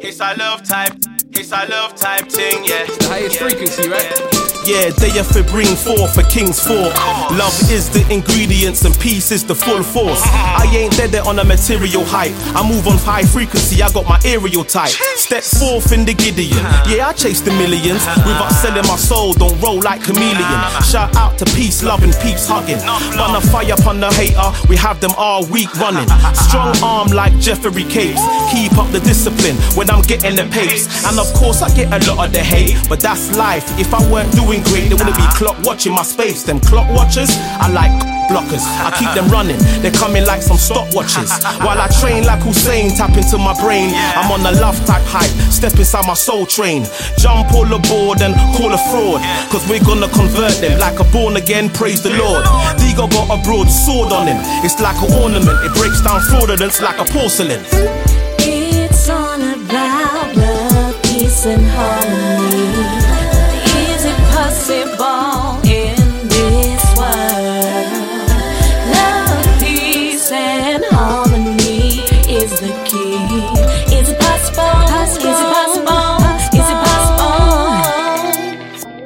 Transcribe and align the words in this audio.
It's 0.00 0.20
a 0.20 0.34
love 0.38 0.62
type, 0.62 0.94
it's 1.32 1.52
a 1.52 1.66
love 1.68 1.94
type 1.96 2.28
thing, 2.28 2.64
yeah. 2.64 2.84
The 2.86 3.08
highest 3.08 3.38
frequency, 3.38 3.88
right? 3.88 4.04
Yeah, 4.32 4.37
they 4.68 5.10
have 5.16 5.32
to 5.32 5.42
bring 5.42 5.74
forth 5.76 6.14
for 6.14 6.22
King's 6.24 6.60
Four. 6.60 6.92
Love 7.32 7.56
is 7.70 7.88
the 7.88 8.04
ingredients 8.12 8.84
and 8.84 8.98
peace 8.98 9.30
is 9.30 9.44
the 9.44 9.54
full 9.54 9.82
force. 9.82 10.20
I 10.24 10.66
ain't 10.76 10.92
dead 10.92 11.10
there 11.10 11.26
on 11.26 11.38
a 11.38 11.44
material 11.44 12.04
hype. 12.04 12.34
I 12.54 12.68
move 12.68 12.86
on 12.86 12.98
high 12.98 13.22
frequency, 13.22 13.82
I 13.82 13.90
got 13.90 14.06
my 14.06 14.20
aerial 14.24 14.64
type. 14.64 14.90
Step 15.16 15.42
forth 15.42 15.92
in 15.92 16.04
the 16.04 16.12
Gideon. 16.12 16.58
Yeah, 16.86 17.08
I 17.08 17.12
chase 17.14 17.40
the 17.40 17.50
millions 17.52 18.04
without 18.28 18.50
selling 18.50 18.86
my 18.86 18.96
soul. 18.96 19.32
Don't 19.32 19.58
roll 19.60 19.80
like 19.80 20.02
chameleon. 20.02 20.60
Shout 20.84 21.16
out 21.16 21.38
to 21.38 21.46
peace, 21.56 21.82
love, 21.82 22.02
and 22.02 22.12
peeps 22.20 22.46
hugging. 22.46 22.78
Run 23.16 23.36
a 23.36 23.40
fire 23.40 23.72
upon 23.72 24.00
the 24.00 24.12
hater, 24.12 24.52
we 24.68 24.76
have 24.76 25.00
them 25.00 25.12
all 25.16 25.46
week 25.46 25.72
running. 25.76 26.08
Strong 26.34 26.76
arm 26.82 27.08
like 27.08 27.36
Jeffrey 27.38 27.84
Capes. 27.84 28.20
Keep 28.52 28.76
up 28.76 28.90
the 28.92 29.00
discipline 29.00 29.56
when 29.76 29.88
I'm 29.90 30.02
getting 30.02 30.36
the 30.36 30.44
pace. 30.52 30.84
And 31.06 31.18
of 31.18 31.32
course, 31.32 31.62
I 31.62 31.74
get 31.74 31.88
a 31.88 32.12
lot 32.12 32.26
of 32.26 32.32
the 32.32 32.40
hate, 32.40 32.76
but 32.88 33.00
that's 33.00 33.34
life. 33.36 33.64
If 33.78 33.94
I 33.94 34.00
weren't 34.10 34.32
doing 34.32 34.57
great, 34.64 34.88
they 34.88 34.94
wouldn't 34.94 35.16
be 35.16 35.26
clock 35.34 35.56
watching 35.64 35.92
my 35.92 36.02
space. 36.02 36.42
Them 36.42 36.60
clock 36.60 36.88
watchers, 36.90 37.30
I 37.60 37.68
like 37.70 37.92
blockers. 38.28 38.62
I 38.62 38.92
keep 38.98 39.10
them 39.16 39.28
running, 39.28 39.58
they're 39.80 39.92
coming 39.92 40.24
like 40.24 40.42
some 40.42 40.56
stopwatches. 40.56 41.30
While 41.64 41.80
I 41.80 41.88
train 42.00 42.24
like 42.24 42.40
Usain, 42.40 42.96
tap 42.96 43.16
into 43.16 43.38
my 43.38 43.54
brain. 43.60 43.90
I'm 43.94 44.30
on 44.30 44.42
the 44.42 44.52
love 44.60 44.76
type 44.86 45.02
hype, 45.08 45.32
step 45.50 45.74
inside 45.74 46.06
my 46.06 46.14
soul 46.14 46.46
train. 46.46 46.84
Jump 47.16 47.52
all 47.52 47.66
aboard 47.66 48.22
and 48.22 48.34
call 48.56 48.72
a 48.72 48.80
fraud. 48.90 49.20
Cause 49.50 49.64
we're 49.68 49.84
gonna 49.84 50.08
convert 50.08 50.54
them 50.60 50.78
like 50.78 51.00
a 51.00 51.04
born 51.10 51.36
again, 51.36 51.70
praise 51.70 52.02
the 52.02 52.10
Lord. 52.10 52.44
Digo 52.78 53.10
got 53.10 53.32
a 53.32 53.42
broad 53.42 53.68
sword 53.68 54.12
on 54.12 54.26
him, 54.26 54.38
it's 54.64 54.80
like 54.80 54.96
an 55.02 55.12
ornament, 55.18 55.58
it 55.64 55.72
breaks 55.74 56.00
down 56.02 56.20
fraudulence 56.20 56.80
like 56.80 56.98
a 56.98 57.04
porcelain. 57.04 57.64
It's 58.40 59.08
all 59.08 59.40
about 59.40 60.36
love, 60.36 61.02
peace, 61.02 61.46
and 61.46 61.64
harmony. 61.64 62.27
Is. 72.94 73.92
Is 73.92 74.08
it 74.10 74.18
possible? 74.20 74.64
Is 75.02 75.16
it 75.16 75.22
possible? 75.24 76.16
Is 76.58 76.68
it 76.68 76.78
possible? 76.86 77.28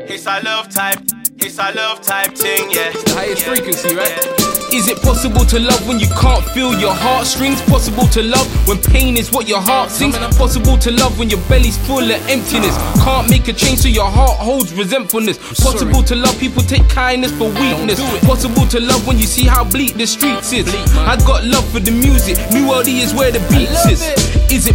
It's 0.09 0.27
a 0.27 0.41
love 0.45 0.69
type, 0.69 1.01
it's 1.39 1.59
a 1.59 1.73
love 1.75 2.01
type 2.03 2.35
thing, 2.37 2.71
yeah. 2.71 2.93
The 2.93 3.15
highest 3.15 3.43
frequency, 3.45 3.95
right? 3.95 4.52
Is 4.73 4.89
it 4.89 5.03
possible 5.03 5.45
to 5.45 5.61
love 5.61 5.87
when 5.87 6.01
you 6.01 6.07
can't 6.19 6.43
feel 6.57 6.73
your 6.81 6.95
heartstrings? 6.95 7.61
Possible 7.61 8.07
to 8.07 8.23
love 8.23 8.49
when 8.67 8.79
pain 8.79 9.19
is 9.19 9.31
what 9.31 9.47
your 9.47 9.61
heart 9.61 9.91
sings? 9.91 10.17
Possible 10.39 10.79
to 10.79 10.91
love 10.91 11.19
when 11.19 11.29
your 11.29 11.41
belly's 11.41 11.77
full 11.87 12.01
of 12.01 12.29
emptiness? 12.31 12.75
Can't 13.05 13.29
make 13.29 13.49
a 13.49 13.53
change 13.53 13.81
so 13.81 13.89
your 13.89 14.09
heart 14.09 14.39
holds 14.39 14.73
resentfulness. 14.73 15.37
Possible 15.61 16.03
to 16.03 16.17
love 16.17 16.39
people 16.41 16.63
take 16.63 16.89
kindness 16.89 17.33
for 17.33 17.51
weakness. 17.61 18.01
Possible 18.25 18.67
to 18.69 18.81
love 18.81 19.07
when 19.07 19.19
you 19.19 19.27
see 19.27 19.47
how 19.47 19.63
bleak 19.63 19.93
the 19.93 20.07
streets 20.07 20.55
is. 20.55 20.67
I 20.97 21.17
got 21.27 21.45
love 21.45 21.69
for 21.71 21.81
the 21.81 21.91
music, 21.91 22.39
New 22.51 22.73
Orleans 22.73 23.13
is 23.13 23.15
where 23.15 23.31
the 23.31 23.41
beats 23.53 23.85
is. 23.85 24.22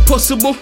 Is 0.08 0.31
it 0.31 0.39
possible? 0.39 0.55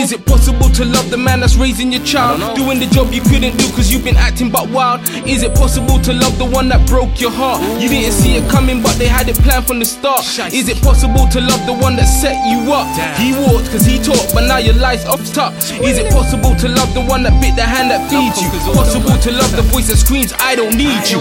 Is 0.00 0.12
it 0.12 0.24
possible 0.24 0.70
to 0.70 0.84
love 0.84 1.10
the 1.10 1.18
man 1.18 1.40
that's 1.40 1.56
raising 1.56 1.92
your 1.92 2.02
child? 2.02 2.40
Doing 2.56 2.80
the 2.80 2.86
job 2.86 3.12
you 3.12 3.20
couldn't 3.20 3.56
do 3.58 3.68
cause 3.76 3.92
you've 3.92 4.04
been 4.04 4.16
acting 4.16 4.50
but 4.50 4.70
wild? 4.70 5.02
Is 5.28 5.42
it 5.42 5.54
possible 5.54 6.00
to 6.00 6.14
love 6.14 6.38
the 6.38 6.46
one 6.46 6.68
that 6.70 6.86
broke 6.88 7.20
your 7.20 7.30
heart? 7.30 7.60
You 7.80 7.90
didn't 7.90 8.12
see 8.12 8.36
it 8.36 8.50
coming 8.50 8.82
but 8.82 8.96
they 8.96 9.06
had 9.06 9.28
it 9.28 9.36
planned 9.36 9.66
from 9.66 9.80
the 9.80 9.84
start. 9.84 10.24
Is 10.52 10.68
it 10.68 10.80
possible 10.82 11.28
to 11.28 11.40
love 11.40 11.60
the 11.66 11.74
one 11.74 11.96
that 11.96 12.06
set 12.06 12.40
you 12.48 12.72
up? 12.72 12.88
He 13.20 13.36
walked 13.36 13.70
cause 13.70 13.84
he 13.84 13.98
talked 13.98 14.32
but 14.32 14.48
now 14.48 14.58
your 14.58 14.74
life's 14.74 15.04
off 15.04 15.20
top. 15.32 15.52
Is 15.84 15.98
it 15.98 16.10
possible 16.10 16.56
to 16.56 16.68
love 16.68 16.94
the 16.94 17.04
one 17.04 17.22
that 17.24 17.36
bit 17.40 17.54
the 17.54 17.68
hand 17.68 17.90
that 17.90 18.08
feeds 18.08 18.40
you? 18.40 18.48
Possible 18.72 19.16
to 19.20 19.30
love 19.30 19.52
the 19.54 19.62
voice 19.62 19.88
that 19.88 19.98
screams 19.98 20.32
I 20.40 20.56
don't 20.56 20.74
need 20.74 21.04
you. 21.12 21.20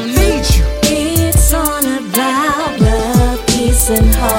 It's 0.87 1.53
all 1.53 1.83
about 1.83 2.79
love, 2.79 3.45
peace, 3.47 3.89
and 3.89 4.15
harmony. 4.15 4.34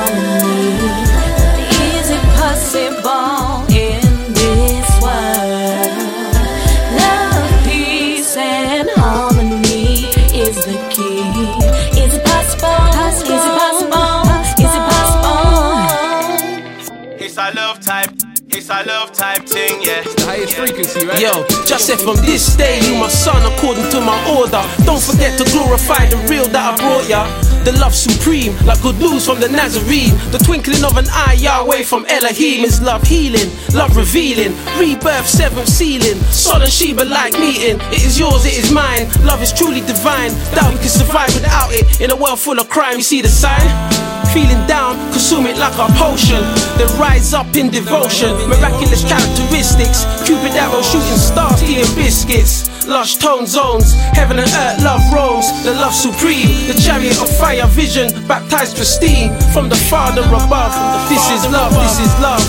It's 18.80 18.86
a 18.86 18.90
love 18.90 19.12
type 19.12 19.46
thing, 19.46 19.82
yeah. 19.82 20.02
The 20.02 20.24
highest 20.24 20.54
frequency, 20.54 21.06
right? 21.06 21.20
Yo, 21.20 21.46
just 21.64 21.86
said 21.86 22.00
from 22.00 22.16
this 22.26 22.56
day, 22.56 22.80
you 22.86 22.98
my 22.98 23.08
son 23.08 23.40
according 23.52 23.88
to 23.90 24.00
my 24.00 24.16
order. 24.36 24.62
Don't 24.84 25.02
forget 25.02 25.38
to 25.38 25.44
glorify 25.52 26.06
the 26.06 26.16
real 26.28 26.48
that 26.48 26.74
I 26.74 26.76
brought 26.76 27.08
ya. 27.08 27.24
The 27.64 27.72
love 27.72 27.94
supreme, 27.94 28.54
like 28.64 28.80
good 28.82 28.98
news 28.98 29.26
from 29.26 29.40
the 29.40 29.48
Nazarene. 29.48 30.14
The 30.30 30.38
twinkling 30.38 30.84
of 30.84 30.96
an 30.96 31.06
eye, 31.10 31.36
Yahweh 31.38 31.82
from 31.82 32.06
Elohim 32.06 32.64
is 32.64 32.80
love 32.80 33.02
healing, 33.02 33.50
love 33.74 33.96
revealing, 33.96 34.54
rebirth, 34.78 35.26
seventh 35.26 35.68
sealing. 35.68 36.18
Sol 36.30 36.62
and 36.62 36.70
Sheba 36.70 37.04
like 37.04 37.32
meeting. 37.34 37.80
It 37.90 38.04
is 38.04 38.18
yours, 38.18 38.46
it 38.46 38.58
is 38.58 38.72
mine. 38.72 39.08
Love 39.24 39.42
is 39.42 39.52
truly 39.52 39.80
divine. 39.80 40.30
Doubt 40.54 40.72
we 40.72 40.78
can 40.78 40.88
survive 40.88 41.32
without 41.34 41.72
it. 41.72 42.00
In 42.00 42.10
a 42.10 42.16
world 42.16 42.38
full 42.38 42.58
of 42.58 42.68
crime, 42.68 42.96
you 42.96 43.02
see 43.02 43.20
the 43.20 43.28
sign? 43.28 44.15
Feeling 44.36 44.66
down, 44.66 45.00
consume 45.12 45.46
it 45.46 45.56
like 45.56 45.72
a 45.80 45.88
potion. 45.96 46.44
Then 46.76 46.92
rise 47.00 47.32
up 47.32 47.56
in 47.56 47.70
devotion. 47.70 48.36
Miraculous 48.52 49.00
characteristics. 49.00 50.04
Cupid 50.28 50.52
arrow 50.52 50.82
shooting 50.82 51.16
stars, 51.16 51.62
eating 51.62 51.88
biscuits. 51.96 52.68
Lush 52.86 53.16
tone 53.16 53.46
zones, 53.46 53.94
heaven 54.12 54.38
and 54.38 54.50
earth, 54.52 54.84
love 54.84 55.00
roams. 55.10 55.48
The 55.64 55.72
love 55.72 55.94
supreme, 55.94 56.52
the 56.68 56.76
chariot 56.84 57.16
of 57.16 57.30
fire, 57.38 57.66
vision, 57.68 58.12
baptized 58.28 58.76
pristine 58.76 59.32
from 59.54 59.70
the 59.70 59.80
Father 59.88 60.20
above. 60.20 60.76
This 61.08 61.24
is 61.30 61.50
love, 61.50 61.72
this 61.72 61.98
is 61.98 62.12
love 62.20 62.44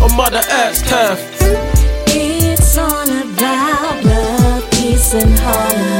on 0.00 0.16
Mother 0.16 0.42
Earth's 0.48 0.82
turf. 0.88 1.18
It's 2.06 2.78
all 2.78 3.02
about 3.02 4.04
love, 4.04 4.70
peace, 4.70 5.12
and 5.14 5.36
harmony. 5.40 5.91